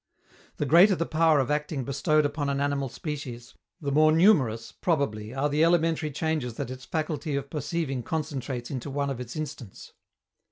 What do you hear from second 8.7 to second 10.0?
into one of its instants.